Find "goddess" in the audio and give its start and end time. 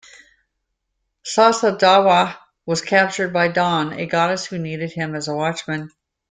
4.07-4.47